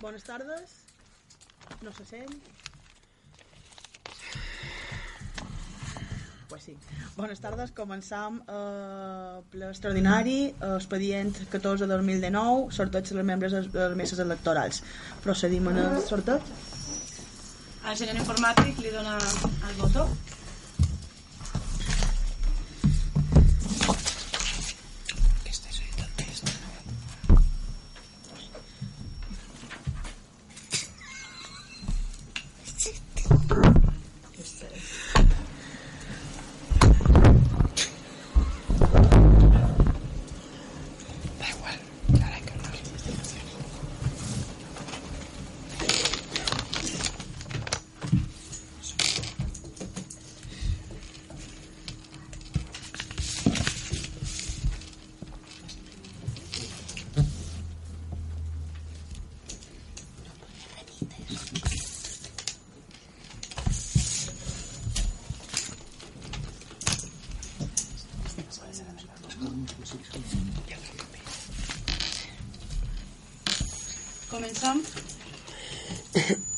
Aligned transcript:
Bones 0.00 0.24
tardes. 0.24 0.70
No 1.82 1.92
se 1.92 2.04
sent. 2.04 2.34
Pues 6.48 6.62
sí. 6.64 6.76
Bones 7.16 7.40
tardes. 7.40 7.70
Començam 7.76 8.40
eh, 8.48 9.42
ple 9.52 9.68
extraordinari, 9.68 10.38
eh, 10.50 10.72
expedient 10.78 11.36
14 11.52 11.86
de 11.86 11.92
2019, 12.00 12.72
sorteig 12.74 13.12
dels 13.12 13.28
membres 13.28 13.54
de 13.54 13.62
les 13.90 13.96
meses 14.00 14.24
electorals. 14.24 14.82
Procedim 15.22 15.68
en 15.70 15.82
el 15.84 16.02
sorteig. 16.08 16.50
Al 17.84 17.96
senyor 17.96 18.16
informàtic 18.18 18.80
li 18.80 18.90
dona 18.96 19.18
el 19.20 19.78
botó. 19.78 20.08
Començam. 74.30 74.82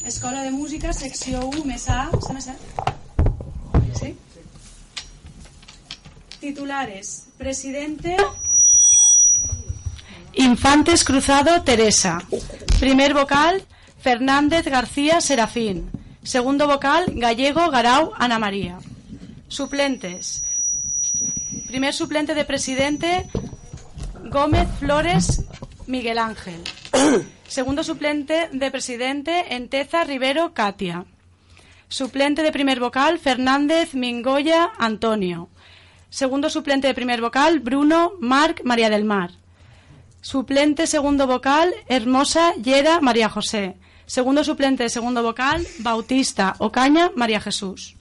Escola 0.04 0.42
de 0.42 0.50
Música, 0.50 0.92
secció 0.92 1.40
1, 1.48 1.64
més 1.64 1.88
A. 1.88 2.10
¿Se 2.26 2.32
me 2.34 2.40
sent? 2.40 2.58
Sí? 3.98 4.14
Titulares. 6.40 7.28
Presidente... 7.38 8.16
Infantes 10.34 11.04
Cruzado 11.04 11.62
Teresa. 11.62 12.22
Primer 12.80 13.14
vocal, 13.14 13.62
Fernández 14.00 14.66
García 14.66 15.20
Serafín. 15.20 15.90
Segundo 16.22 16.66
vocal, 16.66 17.06
Gallego 17.14 17.70
Garau 17.70 18.12
Ana 18.18 18.38
María. 18.38 18.78
Suplentes. 19.48 20.44
Primer 21.72 21.94
suplente 21.94 22.34
de 22.34 22.44
presidente, 22.44 23.24
Gómez 24.24 24.68
Flores 24.78 25.46
Miguel 25.86 26.18
Ángel. 26.18 26.60
Segundo 27.48 27.82
suplente 27.82 28.50
de 28.52 28.70
presidente, 28.70 29.54
Enteza 29.54 30.04
Rivero 30.04 30.52
Katia. 30.52 31.06
Suplente 31.88 32.42
de 32.42 32.52
primer 32.52 32.78
vocal, 32.78 33.18
Fernández 33.18 33.94
Mingoya 33.94 34.70
Antonio. 34.76 35.48
Segundo 36.10 36.50
suplente 36.50 36.88
de 36.88 36.92
primer 36.92 37.22
vocal, 37.22 37.60
Bruno 37.60 38.12
Marc 38.20 38.62
María 38.64 38.90
del 38.90 39.06
Mar. 39.06 39.30
Suplente 40.20 40.86
segundo 40.86 41.26
vocal, 41.26 41.72
Hermosa 41.88 42.52
Yera 42.56 43.00
María 43.00 43.30
José. 43.30 43.76
Segundo 44.04 44.44
suplente 44.44 44.82
de 44.82 44.90
segundo 44.90 45.22
vocal, 45.22 45.66
Bautista 45.78 46.54
Ocaña 46.58 47.12
María 47.16 47.40
Jesús. 47.40 47.96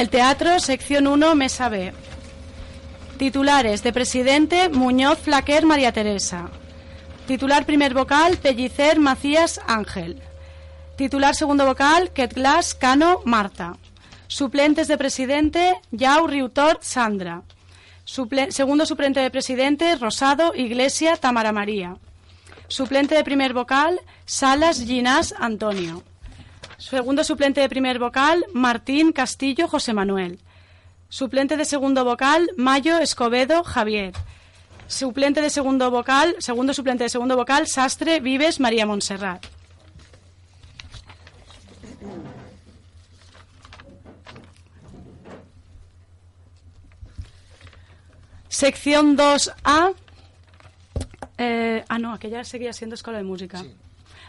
El 0.00 0.08
Teatro, 0.08 0.58
sección 0.60 1.06
1, 1.06 1.34
Mesa 1.34 1.68
B. 1.68 1.92
Titulares 3.18 3.82
de 3.82 3.92
presidente 3.92 4.70
Muñoz 4.70 5.18
Flaquer 5.18 5.66
María 5.66 5.92
Teresa. 5.92 6.48
Titular 7.26 7.66
primer 7.66 7.92
vocal 7.92 8.38
Pellicer 8.38 8.98
Macías 8.98 9.60
Ángel. 9.66 10.22
Titular 10.96 11.34
segundo 11.34 11.66
vocal 11.66 12.12
Ketglas 12.12 12.74
Cano 12.74 13.20
Marta. 13.26 13.76
Suplentes 14.26 14.88
de 14.88 14.96
presidente 14.96 15.74
Yau 15.90 16.26
Riutor 16.26 16.78
Sandra. 16.80 17.42
Segundo 18.06 18.86
suplente 18.86 19.20
de 19.20 19.30
presidente 19.30 19.96
Rosado 19.96 20.54
Iglesia 20.54 21.18
Tamara 21.18 21.52
María. 21.52 21.98
Suplente 22.68 23.14
de 23.14 23.22
primer 23.22 23.52
vocal 23.52 24.00
Salas 24.24 24.82
Ginás 24.82 25.34
Antonio. 25.38 26.02
Segundo 26.80 27.24
suplente 27.24 27.60
de 27.60 27.68
primer 27.68 27.98
vocal, 27.98 28.46
Martín 28.54 29.12
Castillo 29.12 29.68
José 29.68 29.92
Manuel. 29.92 30.40
Suplente 31.10 31.58
de 31.58 31.66
segundo 31.66 32.06
vocal, 32.06 32.48
Mayo 32.56 32.96
Escobedo 32.96 33.62
Javier. 33.64 34.14
Suplente 34.88 35.42
de 35.42 35.50
segundo 35.50 35.90
vocal, 35.90 36.34
segundo 36.38 36.72
suplente 36.72 37.04
de 37.04 37.10
segundo 37.10 37.36
vocal, 37.36 37.66
Sastre 37.66 38.20
Vives 38.20 38.60
María 38.60 38.86
Montserrat. 38.86 39.44
Sección 48.48 49.18
2A. 49.18 49.94
Eh, 51.36 51.84
ah, 51.88 51.98
no, 51.98 52.14
aquella 52.14 52.42
seguía 52.44 52.72
siendo 52.72 52.94
escuela 52.94 53.18
de 53.18 53.24
música. 53.24 53.62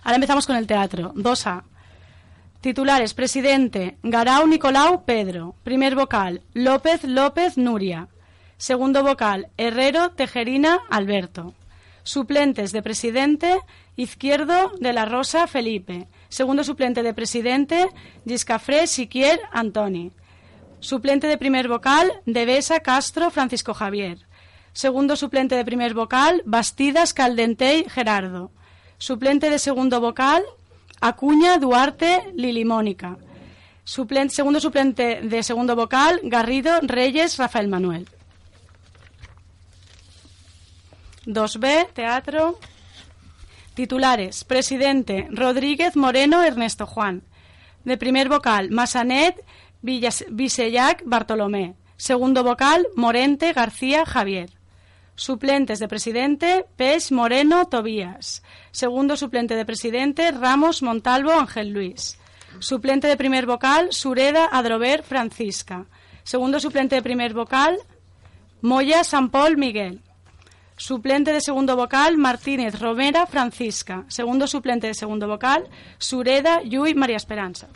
Ahora 0.04 0.16
empezamos 0.16 0.46
con 0.46 0.58
el 0.58 0.68
teatro. 0.68 1.14
2A. 1.14 1.71
Titulares, 2.62 3.16
presidente, 3.16 3.98
Garau 4.04 4.46
Nicolau 4.46 5.04
Pedro. 5.04 5.56
Primer 5.64 5.96
vocal, 5.96 6.44
López 6.54 7.04
López 7.04 7.58
Nuria. 7.58 8.08
Segundo 8.58 9.04
vocal, 9.04 9.50
Herrero 9.58 10.12
Tejerina 10.12 10.80
Alberto. 10.92 11.56
Suplentes 12.04 12.72
de 12.72 12.84
presidente, 12.84 13.60
Izquierdo 13.96 14.74
de 14.80 14.94
la 14.94 15.06
Rosa 15.06 15.48
Felipe. 15.48 16.08
Segundo 16.30 16.64
suplente 16.64 17.02
de 17.02 17.16
presidente, 17.16 17.90
Giscafré 18.28 18.86
Siquier 18.86 19.40
Antoni. 19.52 20.12
Suplente 20.82 21.26
de 21.26 21.40
primer 21.40 21.68
vocal, 21.68 22.12
Devesa 22.28 22.82
Castro 22.82 23.32
Francisco 23.32 23.74
Javier. 23.74 24.20
Segundo 24.72 25.16
suplente 25.16 25.56
de 25.56 25.66
primer 25.66 25.96
vocal, 25.96 26.44
Bastidas 26.46 27.16
Caldentey 27.16 27.86
Gerardo. 27.90 28.52
Suplente 29.00 29.50
de 29.50 29.58
segundo 29.58 30.00
vocal, 30.00 30.44
Acuña 31.02 31.58
Duarte 31.58 32.32
Lili 32.36 32.64
Mónica. 32.64 33.18
Suplen- 33.84 34.30
segundo 34.30 34.60
suplente 34.60 35.22
de 35.22 35.44
segundo 35.44 35.76
vocal, 35.76 36.20
Garrido 36.24 36.72
Reyes 36.82 37.38
Rafael 37.38 37.68
Manuel. 37.68 38.08
2B, 41.26 41.88
teatro. 41.94 42.58
Titulares, 43.74 44.44
presidente, 44.44 45.28
Rodríguez 45.32 45.96
Moreno 45.96 46.44
Ernesto 46.44 46.86
Juan. 46.86 47.24
De 47.84 47.98
primer 47.98 48.30
vocal, 48.30 48.70
Massanet 48.70 49.36
Visellac 49.82 51.02
Bartolomé. 51.06 51.76
Segundo 51.98 52.44
vocal, 52.44 52.88
Morente 52.96 53.54
García 53.54 54.06
Javier. 54.06 54.52
Suplentes 55.22 55.78
de 55.78 55.88
presidente, 55.88 56.66
Peix 56.76 57.12
Moreno 57.12 57.68
Tobías. 57.68 58.42
Segundo 58.72 59.16
suplente 59.16 59.54
de 59.54 59.66
presidente, 59.66 60.32
Ramos 60.32 60.82
Montalvo 60.82 61.30
Ángel 61.30 61.70
Luis. 61.70 62.18
Suplente 62.58 63.06
de 63.06 63.16
primer 63.16 63.46
vocal, 63.46 63.94
Sureda 63.94 64.50
Adrover 64.52 65.04
Francisca. 65.04 65.86
Segundo 66.24 66.60
suplente 66.60 66.96
de 66.96 67.04
primer 67.04 67.36
vocal, 67.36 67.78
Moya 68.64 69.04
San 69.04 69.30
Paul 69.30 69.58
Miguel. 69.58 70.02
Suplente 70.76 71.32
de 71.32 71.42
segundo 71.42 71.76
vocal, 71.76 72.18
Martínez 72.18 72.80
Romera 72.80 73.28
Francisca. 73.28 74.06
Segundo 74.08 74.48
suplente 74.48 74.88
de 74.88 74.96
segundo 74.96 75.28
vocal, 75.28 75.70
Sureda 76.00 76.64
Llull 76.64 76.96
María 76.96 77.18
Esperanza. 77.18 77.68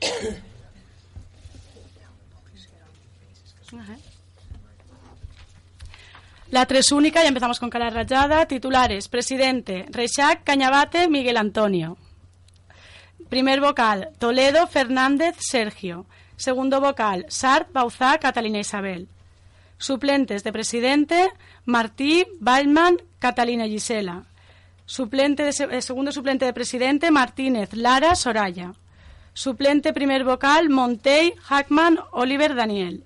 La 6.50 6.64
tres 6.66 6.92
única, 6.92 7.22
ya 7.22 7.28
empezamos 7.28 7.58
con 7.58 7.70
cara 7.70 7.90
rayada. 7.90 8.46
Titulares, 8.46 9.08
presidente, 9.08 9.84
Reixac 9.90 10.44
Cañabate 10.44 11.08
Miguel 11.08 11.38
Antonio. 11.38 11.96
Primer 13.28 13.60
vocal, 13.60 14.10
Toledo 14.18 14.68
Fernández 14.68 15.34
Sergio. 15.40 16.06
Segundo 16.36 16.80
vocal, 16.80 17.26
Sart 17.28 17.72
Bauzá 17.72 18.18
Catalina 18.18 18.60
Isabel. 18.60 19.08
Suplentes 19.78 20.44
de 20.44 20.52
presidente, 20.52 21.32
Martí 21.64 22.26
Ballman 22.38 22.98
Catalina 23.18 23.66
Gisela. 23.66 24.26
Suplente 24.84 25.42
de, 25.42 25.48
eh, 25.48 25.82
segundo 25.82 26.12
suplente 26.12 26.44
de 26.44 26.52
presidente, 26.52 27.10
Martínez 27.10 27.74
Lara 27.74 28.14
Soraya. 28.14 28.74
Suplente 29.32 29.92
primer 29.92 30.22
vocal, 30.22 30.68
Montey 30.70 31.34
Hackman 31.42 31.98
Oliver 32.12 32.54
Daniel. 32.54 33.05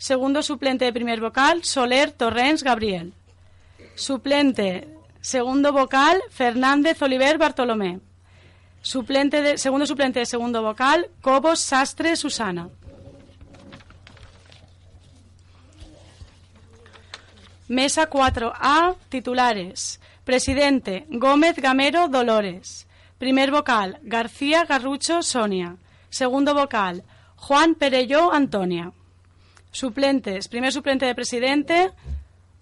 Segundo 0.00 0.42
suplente 0.42 0.86
de 0.86 0.94
primer 0.94 1.20
vocal, 1.20 1.62
Soler 1.62 2.10
Torrens 2.10 2.62
Gabriel. 2.62 3.12
Suplente 3.94 4.88
segundo 5.20 5.74
vocal, 5.74 6.22
Fernández 6.30 7.02
Oliver 7.02 7.36
Bartolomé. 7.36 8.00
Suplente 8.80 9.42
de, 9.42 9.58
segundo 9.58 9.84
suplente 9.84 10.20
de 10.20 10.24
segundo 10.24 10.62
vocal, 10.62 11.10
Cobos 11.20 11.60
Sastre 11.60 12.16
Susana. 12.16 12.70
Mesa 17.68 18.08
4A, 18.08 18.96
titulares. 19.10 20.00
Presidente, 20.24 21.04
Gómez 21.10 21.56
Gamero 21.56 22.08
Dolores. 22.08 22.86
Primer 23.18 23.50
vocal, 23.50 23.98
García 24.00 24.64
Garrucho 24.64 25.22
Sonia. 25.22 25.76
Segundo 26.08 26.54
vocal, 26.54 27.04
Juan 27.36 27.74
Perelló 27.74 28.32
Antonia. 28.32 28.94
Suplentes, 29.70 30.48
primer 30.48 30.72
suplente 30.72 31.06
de 31.06 31.14
presidente, 31.14 31.92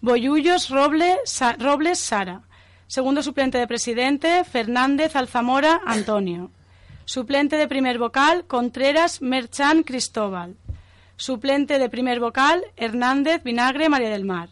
Boyullos 0.01 0.69
Robles 0.69 1.19
Sara. 1.25 2.43
Segundo 2.87 3.23
suplente 3.23 3.59
de 3.59 3.67
presidente, 3.67 4.45
Fernández 4.45 5.17
Alzamora 5.17 5.81
Antonio. 5.87 6.51
Suplente 7.05 7.57
de 7.57 7.67
primer 7.67 7.99
vocal, 7.99 8.45
Contreras 8.47 9.23
Merchan 9.23 9.83
Cristóbal. 9.83 10.57
Suplente 11.17 11.79
de 11.79 11.89
primer 11.89 12.21
vocal, 12.21 12.63
Hernández 12.77 13.43
Vinagre 13.43 13.89
María 13.89 14.11
del 14.11 14.25
Mar. 14.25 14.51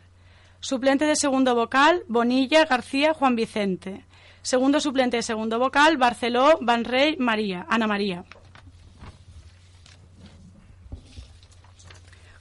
Suplente 0.61 1.05
de 1.05 1.15
segundo 1.15 1.55
vocal, 1.55 2.03
Bonilla 2.09 2.65
García 2.65 3.13
Juan 3.13 3.37
Vicente. 3.37 4.05
Segundo 4.43 4.81
suplente 4.81 5.19
de 5.19 5.23
segundo 5.23 5.59
vocal, 5.59 5.99
Barceló 5.99 6.59
Banrey 6.61 7.17
María, 7.19 7.67
Ana 7.69 7.87
María. 7.87 8.25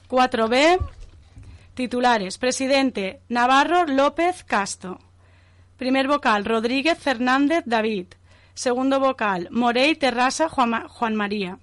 4B. 0.08 0.78
Titulares. 1.74 2.38
Presidente 2.38 3.20
Navarro 3.28 3.84
López 3.86 4.44
Casto. 4.44 4.98
Primer 5.76 6.08
vocal, 6.08 6.44
Rodríguez 6.44 6.98
Fernández 6.98 7.62
David. 7.66 8.06
Segundo 8.54 8.98
vocal, 8.98 9.48
Morey 9.50 9.94
Terrasa 9.96 10.48
Juan, 10.48 11.14
María. 11.14 11.58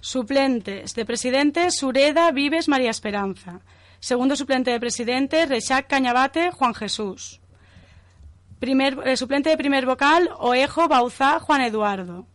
Suplentes 0.00 0.94
de 0.94 1.04
presidente, 1.04 1.70
Sureda 1.70 2.30
Vives 2.32 2.68
María 2.68 2.90
Esperanza. 2.90 3.60
Segundo 4.00 4.36
suplente 4.36 4.70
de 4.70 4.80
presidente, 4.80 5.44
Rechac 5.44 5.86
Cañabate 5.86 6.50
Juan 6.52 6.74
Jesús. 6.74 7.40
Primer, 8.58 8.98
eh, 9.06 9.18
suplente 9.18 9.50
de 9.50 9.58
primer 9.58 9.84
vocal, 9.84 10.30
Oejo 10.38 10.88
Bauzá 10.88 11.38
Juan 11.40 11.60
Eduardo. 11.60 12.26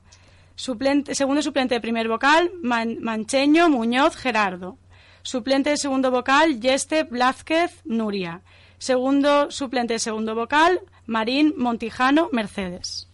Suplente, 0.53 1.15
segundo 1.15 1.41
suplente 1.41 1.73
de 1.73 1.81
primer 1.81 2.07
vocal, 2.07 2.51
Mancheño 2.61 3.69
Muñoz 3.69 4.15
Gerardo. 4.15 4.77
Suplente 5.23 5.69
de 5.69 5.77
segundo 5.77 6.11
vocal, 6.11 6.59
Yeste 6.59 7.03
Blázquez 7.03 7.81
Nuria. 7.85 8.41
Segundo 8.77 9.51
suplente 9.51 9.93
de 9.93 9.99
segundo 9.99 10.33
vocal, 10.33 10.81
Marín 11.05 11.53
Montijano 11.57 12.29
Mercedes. 12.31 13.07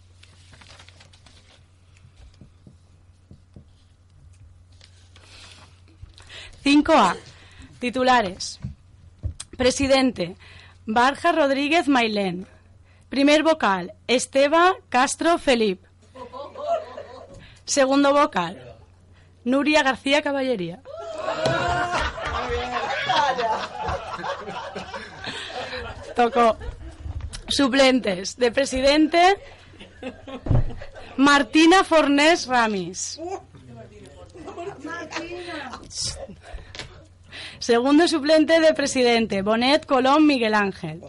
Cinco 6.62 6.92
A. 6.92 7.16
Titulares. 7.80 8.58
Presidente. 9.56 10.36
Barja 10.86 11.32
Rodríguez 11.32 11.88
Mailén. 11.88 12.46
Primer 13.08 13.42
vocal. 13.42 13.94
Esteba 14.06 14.74
Castro 14.88 15.38
Felip. 15.38 15.82
Segundo 17.64 18.12
vocal. 18.12 18.76
Nuria 19.44 19.82
García 19.82 20.22
Caballería. 20.22 20.82
Tocó. 26.18 26.56
Suplentes 27.46 28.36
de 28.36 28.50
presidente 28.50 29.36
Martina 31.16 31.84
Fornés 31.84 32.48
Ramis. 32.48 33.20
Segundo 37.60 38.08
suplente 38.08 38.58
de 38.58 38.74
presidente 38.74 39.42
Bonet 39.42 39.86
Colón 39.86 40.26
Miguel 40.26 40.54
Ángel. 40.54 41.02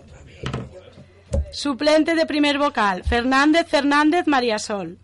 Suplente 1.52 2.14
de 2.14 2.28
primer 2.28 2.60
vocal 2.60 3.04
Fernández 3.04 3.66
Fernández 3.68 4.28
María 4.28 4.60
Sol. 4.60 5.00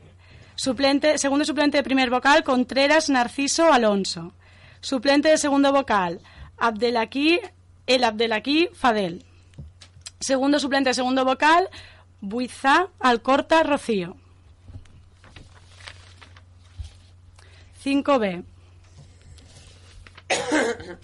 Suplente, 0.54 1.18
segundo 1.18 1.46
suplente 1.46 1.78
de 1.78 1.84
primer 1.84 2.12
vocal 2.12 2.44
Contreras 2.44 3.10
Narciso 3.10 3.74
Alonso. 3.74 4.34
Suplente 4.82 5.30
de 5.30 5.40
segundo 5.40 5.74
vocal 5.74 6.22
Abdelaquí 6.58 7.40
El 7.88 8.04
Abdelaquí 8.04 8.70
Fadel. 8.72 9.26
Segundo 10.20 10.60
suplente, 10.60 10.94
segundo 10.94 11.26
vocal, 11.26 11.70
Buizá 12.22 12.88
Alcorta 13.00 13.64
Rocío. 13.64 14.16
5B. 17.84 18.44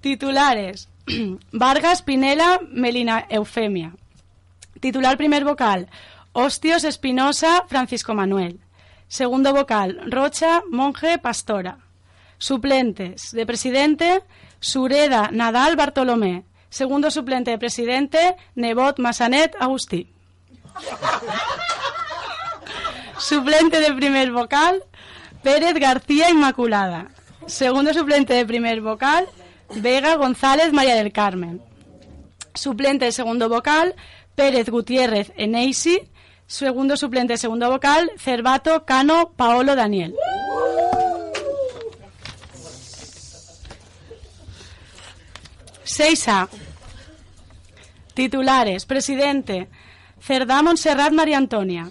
Titulares. 0.00 0.88
Vargas 1.52 2.02
Pinela 2.02 2.60
Melina 2.70 3.26
Eufemia. 3.28 3.92
Titular 4.80 5.16
primer 5.16 5.44
vocal. 5.44 5.88
Hostios 6.32 6.84
Espinosa 6.84 7.64
Francisco 7.68 8.14
Manuel. 8.14 8.60
Segundo 9.08 9.52
vocal. 9.52 10.00
Rocha 10.10 10.62
Monje 10.70 11.18
Pastora. 11.18 11.78
Suplentes. 12.38 13.32
De 13.32 13.44
presidente. 13.44 14.22
Sureda 14.60 15.30
Nadal 15.32 15.76
Bartolomé. 15.76 16.44
Segundo 16.74 17.08
suplente 17.12 17.52
de 17.52 17.58
presidente, 17.58 18.34
Nebot 18.56 19.00
Massanet 19.00 19.54
Agustí. 19.60 20.12
suplente 23.16 23.78
de 23.78 23.92
primer 23.92 24.32
vocal, 24.32 24.82
Pérez 25.44 25.74
García 25.74 26.30
Inmaculada. 26.30 27.12
Segundo 27.46 27.94
suplente 27.94 28.34
de 28.34 28.44
primer 28.44 28.80
vocal, 28.80 29.28
Vega 29.76 30.16
González 30.16 30.72
María 30.72 30.96
del 30.96 31.12
Carmen. 31.12 31.62
Suplente 32.54 33.04
de 33.04 33.12
segundo 33.12 33.48
vocal, 33.48 33.94
Pérez 34.34 34.68
Gutiérrez 34.68 35.32
Eneisi. 35.36 36.10
Segundo 36.48 36.96
suplente 36.96 37.34
de 37.34 37.38
segundo 37.38 37.70
vocal, 37.70 38.10
Cervato 38.18 38.84
Cano 38.84 39.30
Paolo 39.36 39.76
Daniel. 39.76 40.12
6A. 45.96 46.48
Titulares. 48.14 48.84
Presidente. 48.84 49.68
Cerdá 50.20 50.60
Montserrat 50.60 51.12
María 51.12 51.38
Antonia. 51.38 51.88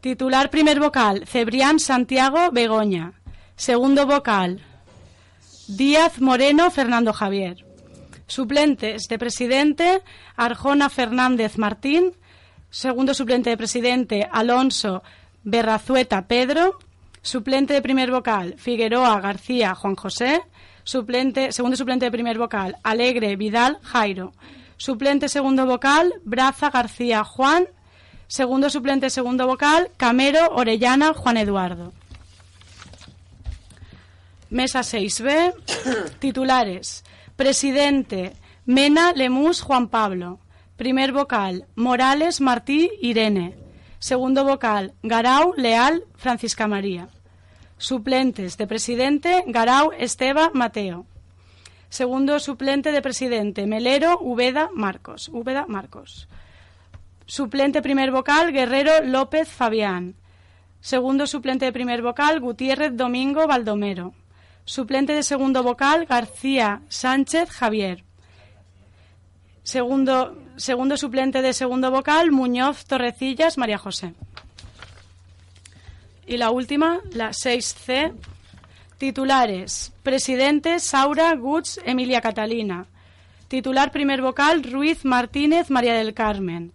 Titular 0.00 0.48
primer 0.48 0.78
vocal. 0.78 1.26
Cebrián 1.26 1.80
Santiago 1.80 2.52
Begoña. 2.52 3.14
Segundo 3.56 4.06
vocal. 4.06 4.60
Díaz 5.66 6.20
Moreno 6.20 6.70
Fernando 6.70 7.12
Javier. 7.12 7.66
Suplentes 8.28 9.08
de 9.08 9.18
presidente. 9.18 10.02
Arjona 10.36 10.88
Fernández 10.88 11.58
Martín. 11.58 12.12
Segundo 12.70 13.12
suplente 13.12 13.50
de 13.50 13.56
presidente. 13.56 14.28
Alonso 14.30 15.02
Berrazueta 15.42 16.28
Pedro. 16.28 16.78
Suplente 17.22 17.74
de 17.74 17.82
primer 17.82 18.12
vocal. 18.12 18.54
Figueroa 18.56 19.18
García 19.20 19.74
Juan 19.74 19.96
José. 19.96 20.42
Suplente, 20.86 21.50
segundo 21.50 21.76
suplente 21.76 22.04
de 22.04 22.12
primer 22.12 22.38
vocal, 22.38 22.76
Alegre 22.84 23.34
Vidal 23.34 23.80
Jairo. 23.82 24.32
Suplente 24.76 25.28
segundo 25.28 25.66
vocal, 25.66 26.14
Braza 26.22 26.70
García 26.70 27.24
Juan. 27.24 27.66
Segundo 28.28 28.70
suplente 28.70 29.10
segundo 29.10 29.48
vocal, 29.48 29.90
Camero 29.96 30.46
Orellana 30.52 31.12
Juan 31.12 31.38
Eduardo. 31.38 31.92
Mesa 34.48 34.82
6B. 34.82 35.54
Titulares. 36.20 37.02
Presidente. 37.34 38.36
Mena 38.64 39.12
Lemus 39.12 39.62
Juan 39.62 39.88
Pablo. 39.88 40.38
Primer 40.76 41.10
vocal. 41.10 41.66
Morales 41.74 42.40
Martí 42.40 42.92
Irene. 43.00 43.56
Segundo 43.98 44.44
vocal. 44.44 44.94
Garau 45.02 45.52
Leal 45.56 46.04
Francisca 46.14 46.68
María. 46.68 47.08
Suplentes 47.78 48.56
de 48.56 48.66
presidente. 48.66 49.44
Garau 49.46 49.92
Esteba 49.92 50.50
Mateo. 50.54 51.06
Segundo 51.88 52.40
suplente 52.40 52.92
de 52.92 53.02
presidente. 53.02 53.66
Melero 53.66 54.18
Ubeda 54.20 54.70
Marcos. 54.74 55.28
Ubeda 55.28 55.66
Marcos. 55.68 56.28
Suplente 57.26 57.82
primer 57.82 58.10
vocal. 58.10 58.52
Guerrero 58.52 59.04
López 59.04 59.48
Fabián. 59.48 60.14
Segundo 60.80 61.26
suplente 61.26 61.64
de 61.64 61.72
primer 61.72 62.02
vocal. 62.02 62.40
Gutiérrez 62.40 62.96
Domingo 62.96 63.46
Baldomero. 63.46 64.14
Suplente 64.66 65.12
de 65.12 65.22
segundo 65.22 65.62
vocal, 65.62 66.06
García 66.06 66.82
Sánchez 66.88 67.50
Javier. 67.50 68.04
Segundo, 69.62 70.36
segundo 70.56 70.96
suplente 70.96 71.40
de 71.40 71.52
segundo 71.52 71.92
vocal, 71.92 72.32
Muñoz 72.32 72.84
Torrecillas 72.84 73.58
María 73.58 73.78
José. 73.78 74.14
Y 76.26 76.36
la 76.38 76.50
última, 76.50 77.00
la 77.12 77.30
6C. 77.30 78.12
Titulares. 78.98 79.92
Presidente 80.02 80.80
Saura 80.80 81.34
Guts 81.34 81.80
Emilia 81.84 82.20
Catalina. 82.20 82.86
Titular 83.48 83.92
primer 83.92 84.22
vocal 84.22 84.62
Ruiz 84.64 85.04
Martínez 85.04 85.70
María 85.70 85.94
del 85.94 86.14
Carmen. 86.14 86.72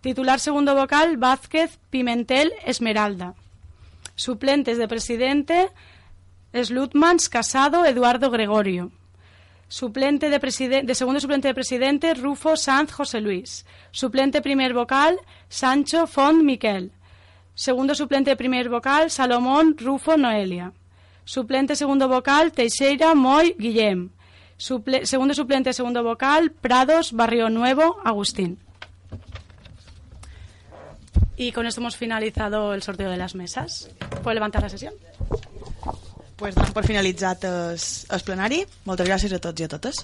Titular 0.00 0.40
segundo 0.40 0.74
vocal 0.74 1.16
Vázquez 1.16 1.78
Pimentel 1.90 2.52
Esmeralda. 2.64 3.34
Suplentes 4.14 4.78
de 4.78 4.88
presidente 4.88 5.70
Slutmans 6.54 7.28
Casado 7.28 7.84
Eduardo 7.84 8.30
Gregorio. 8.30 8.92
Suplente 9.68 10.30
de, 10.30 10.38
de, 10.84 10.94
segundo 10.94 11.20
suplente 11.20 11.48
de 11.48 11.54
presidente 11.54 12.14
Rufo 12.14 12.56
Sanz 12.56 12.92
José 12.92 13.20
Luis. 13.20 13.66
Suplente 13.90 14.40
primer 14.40 14.72
vocal 14.72 15.18
Sancho 15.48 16.06
Font 16.06 16.42
Miquel. 16.44 16.92
Segundo 17.56 17.94
suplente 17.94 18.28
de 18.28 18.36
primer 18.36 18.68
vocal 18.68 19.10
Salomón 19.10 19.76
Rufo 19.78 20.18
Noelia. 20.18 20.72
Suplente 21.24 21.74
segundo 21.74 22.06
vocal 22.06 22.52
Teixeira 22.52 23.14
Moy 23.14 23.56
Guillem. 23.58 24.10
Suple 24.58 25.06
segundo 25.06 25.32
suplente 25.32 25.72
segundo 25.72 26.04
vocal 26.04 26.52
Prados 26.52 27.12
Barrio 27.12 27.48
Nuevo 27.48 27.96
Agustín. 28.04 28.58
Y 31.38 31.52
con 31.52 31.66
esto 31.66 31.80
hemos 31.80 31.96
finalizado 31.96 32.74
el 32.74 32.82
sorteo 32.82 33.10
de 33.10 33.16
las 33.16 33.34
mesas. 33.34 33.88
¿Puede 34.22 34.34
levantar 34.34 34.60
la 34.62 34.68
sesión? 34.68 34.92
pues 36.36 36.54
donem 36.54 36.72
per 36.76 36.84
finalitzat 36.84 37.44
el, 37.48 37.80
el 38.12 38.24
plenari. 38.24 38.60
Moltes 38.84 39.08
gràcies 39.08 39.32
a 39.32 39.40
tots 39.40 39.62
i 39.62 39.66
a 39.66 39.70
totes. 39.72 40.02